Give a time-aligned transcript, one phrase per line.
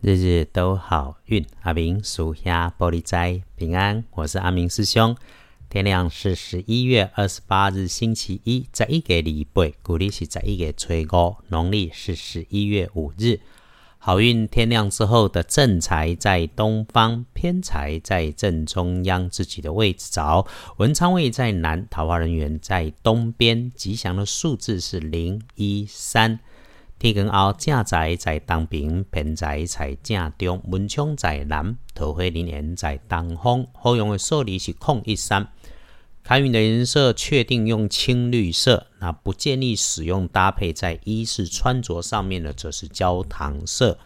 [0.00, 4.04] 日日都好运，阿明属下玻璃斋平安。
[4.12, 5.16] 我是阿明师兄。
[5.68, 13.40] 天亮是十一月二十八日星期一，在一个礼拜，古历是在一个初五，农历是十一月五日。
[13.98, 20.46] 好运天亮之后的正财在东方，偏财在正中央自己的位置找。
[20.76, 23.68] 文昌位在南，桃花人员在东边。
[23.74, 26.38] 吉祥的数字是零一三。
[26.98, 33.66] 天光后，正在在东边，偏财在正中，文昌在南，桃花林园在东方。
[33.72, 35.48] 好用的数字是空一三。
[36.24, 43.98] 开运的颜色确定用青绿色，那不建议使用搭配在衣饰穿着上面的，则是焦糖色。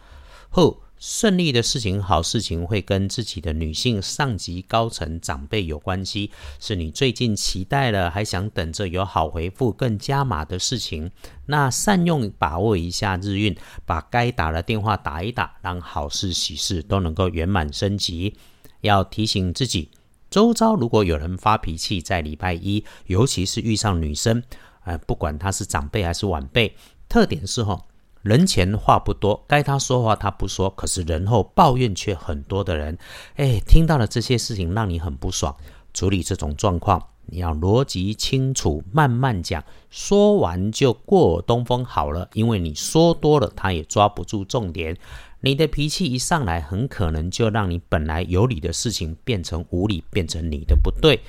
[0.49, 0.82] 后。
[1.05, 6.31] 顺利的事情、好事情会跟自己的女性上级、高层、长辈有关系，
[6.61, 11.11] 是你最近期待了，还想等着有好回复、更加码的事情。
[11.47, 13.53] 那善用把握一下日运，
[13.85, 18.35] 把该打的电话打一打，让好事、喜事都能够圆满升级。
[18.79, 19.89] 要提醒自己，
[20.29, 24.41] 周遭如果有人发脾气，在礼拜一，尤其是遇上女生，
[24.85, 26.77] 呃，不管她是长辈还是晚辈，
[27.09, 27.87] 特点是吼。
[28.23, 32.97] 人前话不多，该他说话他不说，可是人后抱怨却很多的人，
[33.35, 35.53] 哎，听到了这些事情让你很不爽。
[35.93, 42.29] 处理这种状况，你要逻辑清楚，慢慢讲，说完就过东风好了。
[42.33, 44.97] 因为你说多了，他也抓不住重点。
[45.41, 51.19] 你的脾气一上来，很可能就让你本来有理的事情变成无理，变成你的不对。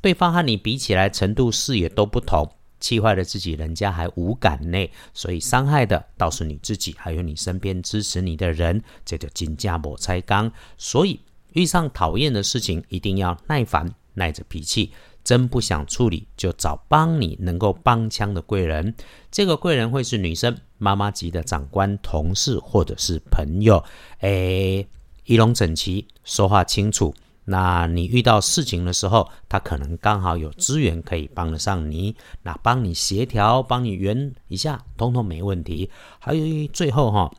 [0.00, 2.50] 对方和你比起来，程度视野都不同。
[2.82, 10.52] 气坏了自己，人家还无感呢，所以伤害的倒是你自己，还有你身边支持你的人，这就金家抹拆缸。
[10.76, 11.18] 所以
[11.52, 14.92] 遇上讨厌的事情，一定要耐烦，耐着脾气。
[15.24, 18.92] 真不想处理，就找帮你能够帮腔的贵人。
[19.30, 23.84] 这个贵人会是女生，妈妈级的长官、同事或者是朋友。
[24.18, 24.84] 诶，
[25.24, 27.14] 仪容整齐，说话清楚。
[27.44, 35.90] 那你遇到事情的时候，他可能刚好有资源可以帮得上你，那帮你协调、帮你圆一下，通通没问题。
[36.20, 37.32] 还有最后哈，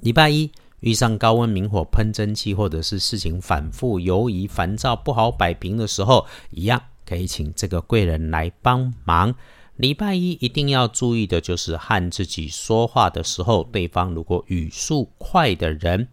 [0.00, 9.34] 礼拜一遇上高温明火喷蒸汽，或者是事情反复犹疑、烦躁不好摆平的时候，一样可以请这个贵人来帮忙。
[9.74, 16.06] 礼拜一一定要注意的就是和自己说话的时候，对方如果语速快的人。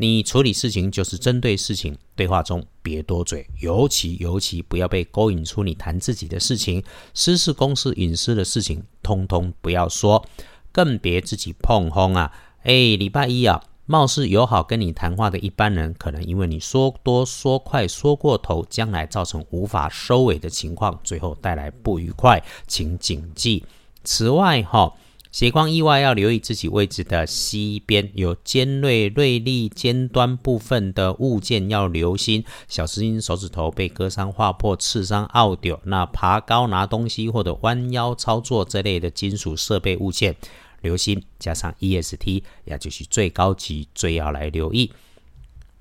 [0.00, 6.80] 你处理事情就是针对事情，对话中别多嘴，尤其尤其不要被勾引出你谈自己的事情，
[7.14, 10.24] 私事、公事、隐私的事情，通通不要说，
[10.70, 12.32] 更别自己碰轰啊！
[12.62, 23.64] 哎，礼拜一啊，貌似友好跟你谈话的一般人，可能因为你说多说快说过头，将来造成无法收尾的情况，最后带来不愉快，请谨记。
[24.04, 24.94] 此外，哈。
[25.30, 35.78] 斜光意外要留意自己位置的西边有尖锐锐利尖端部分的物件要留心，小心手指头被割伤、划破、刺伤、拗掉。
[35.84, 40.34] 那爬高拿东西或者弯腰操作这类的金属设备物件，
[40.80, 41.22] 留心。
[41.38, 44.90] 加上 EST，也就是最高级，最要来留意。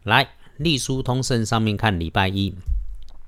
[0.04, 2.54] 来，隶书通胜上面看礼拜一，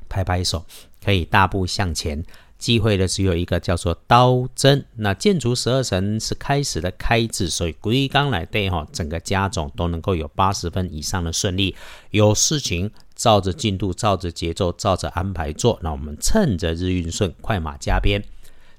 [0.10, 0.66] 拍拍手，
[1.04, 2.24] 可以大步向前。
[2.60, 4.86] 忌讳的只有一个，叫做刀针。
[4.98, 11.76] 那建筑十二层是开始的开字，所以归刚来对哈，整个家种都能够有八十分以上的顺利。
[12.12, 15.80] 有事情照着进度、照着节奏、照着安排做。
[15.82, 18.24] 那我们趁着日运顺，快马加鞭。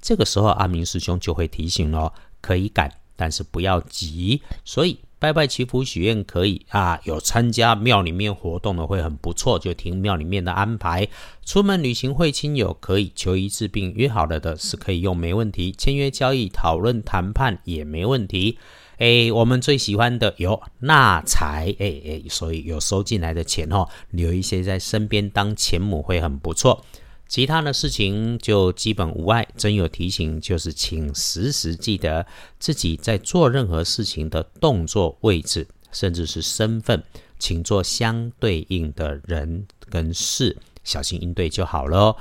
[0.00, 4.42] 这个时候，阿明师兄就会提醒了：可以赶，但是不要急。
[4.64, 5.00] 所以。
[5.20, 11.06] 拜拜祈福许愿可以啊，有参加庙里面活动的会很不错，就听庙里面的安排。
[11.44, 15.70] 出门旅行会亲友可以求医治病，约好了的是可以用没问题。
[15.72, 18.58] 签约交易讨论谈判也没问题。
[18.96, 26.82] 哎，我们最喜欢的有纳财，哎哎，所以有收进来的钱哦，留一些在身边当钱母会很不错。
[27.30, 29.46] 其他的事情就基本无碍。
[29.56, 32.26] 真有提醒，就是请时时记得
[32.58, 37.00] 自己在做任何事情的动作位置，甚至是身份，
[37.38, 42.16] 请做相对应的人跟事，小心应对就好了。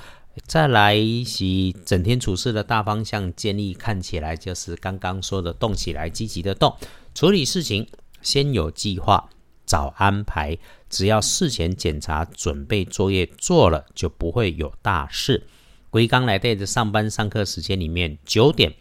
[0.45, 0.95] 再来
[1.25, 1.43] 是
[1.83, 6.71] 整天处事的大方向建议，看起来就是刚刚说的动起来，积极的动，
[7.15, 7.87] 处理事情
[8.21, 9.27] 先有计划。
[9.69, 10.57] 早安排，
[10.89, 15.45] 只要事前检查、准备作业做了，就不会有大事。
[15.91, 18.73] 归刚来带着上班上课时间里面，九点、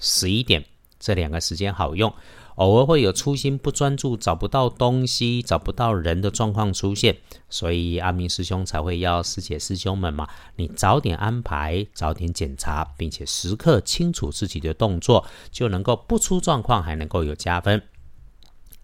[0.00, 0.64] 十一点
[0.98, 2.12] 这两个时间好用。
[2.56, 7.16] 偶尔会有粗心、不专注、找不到东西、找不到人的状况出现，
[7.48, 17.80] 所以阿明师兄才会要师姐师兄们嘛，你早点安排，早点检查，并且时刻清楚自己的动作，就能够不出状况，还能够有加分。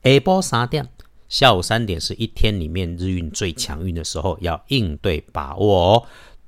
[0.03, 0.89] 下波三点，
[1.31, 6.07] 下午三点是一天里面日运最强运的时候，要应对把握哦。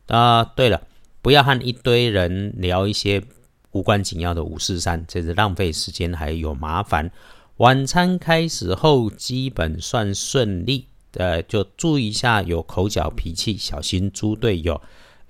[0.08, 0.82] 啊，对了，
[1.22, 3.22] 不要和一堆人聊一些
[3.70, 7.10] 无关紧要的五四三，这是浪费时间还有麻烦。
[7.58, 10.88] 晚餐开始后，基本算顺利。
[11.12, 14.80] 呃，就注意一下，有口角脾气，小心猪队友。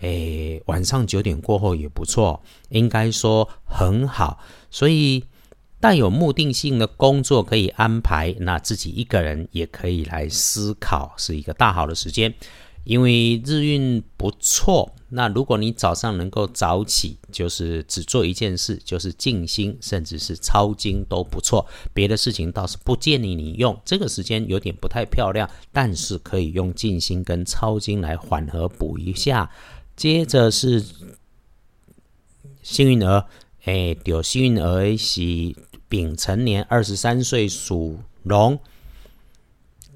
[0.00, 4.38] 诶，晚上九点过后也不错，应该说很好。
[4.70, 5.24] 所以
[5.82, 12.32] 带有目的性的工作可以安排，那自己一个人也可以来思考，是一个大好的时间。
[12.84, 21.66] 因为日运不错，那如果你早上能够早起，就是只做一件事，就是静心，甚至是抄经都不错。
[21.92, 29.50] 别的事情倒是不建议你用，这个时间有点不太漂亮，但是可以用静心跟抄经来缓和补一下。
[29.96, 30.84] 接着是
[32.62, 33.26] 幸运儿，
[33.64, 35.20] 哎，有幸运儿是
[35.92, 38.58] 丙辰年二十三岁属龙，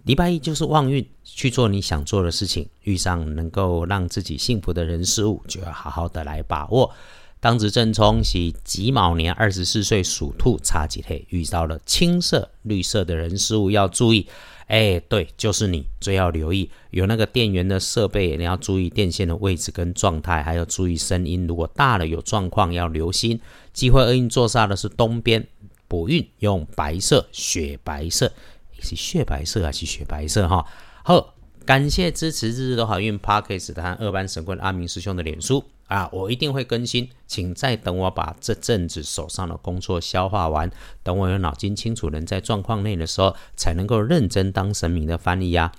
[0.04, 1.08] 礼拜一就是旺运。
[1.24, 6.94] 去做你想做的事情，遇上能够让自己幸福的人事物，就要好好的来把握。
[7.40, 14.26] 当值正冲喜己卯年二十四岁属兔，差几天遇到了青色、绿色的人事物要注意。
[14.66, 21.46] 哎，对，就是你最要留意，有那个电源的设备，你要注意电线的位置跟状态，还要注意声音。
[21.46, 23.40] 如果大了有状况，要留心。
[23.72, 25.46] 机会厄运坐煞的是东边，
[25.88, 28.32] 补运用白色、雪白色，
[28.80, 30.48] 是雪白色还是雪白色？
[30.48, 30.66] 哈。
[31.02, 31.34] 好，
[31.64, 40.70] 感谢支持日日都好运 Parkes 的二班神棍阿明师兄的脸书啊，我一定会更新，请再等我把这阵子手上的工作消化完，
[41.02, 45.70] 等我有脑筋清楚、人在状况内的时候，才能够认真当神明的翻译呀。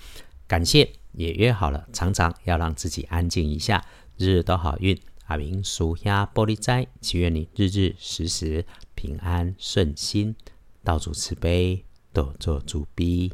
[0.47, 3.83] 感谢，也约好了，常常要让自己安静一下。
[4.17, 8.65] 日日都好运，阿明属下玻璃斋，祈愿你日日时时
[8.95, 10.35] 平安顺心，
[10.83, 11.83] 道主慈悲，
[12.13, 13.33] 多做主逼。